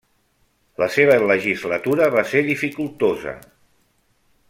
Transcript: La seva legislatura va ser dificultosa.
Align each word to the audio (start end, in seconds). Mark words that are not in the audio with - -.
La 0.83 0.87
seva 0.95 1.17
legislatura 1.33 2.07
va 2.17 2.25
ser 2.33 2.43
dificultosa. 2.51 3.39